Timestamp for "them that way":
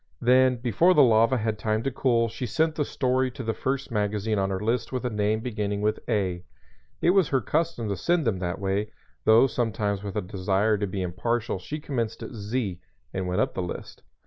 8.25-8.91